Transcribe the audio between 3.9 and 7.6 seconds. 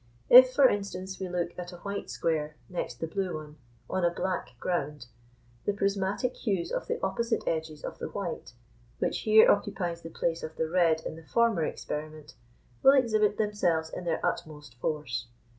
a black ground, the prismatic hues of the opposite